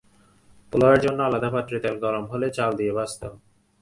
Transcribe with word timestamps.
পোলাওয়ের 0.73 1.01
জন্য 1.05 1.19
আলাদা 1.23 1.49
পাত্রে 1.55 1.77
তেল 1.83 1.95
গরম 2.05 2.25
হলে 2.31 2.47
চাল 2.57 2.71
দিয়ে 2.79 2.93
ভাঁজতে 2.97 3.23
হবে। 3.27 3.39